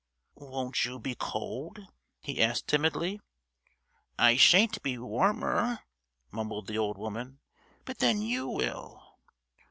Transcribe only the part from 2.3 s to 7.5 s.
asked timidly. "I shan't be warmer," mumbled the old woman.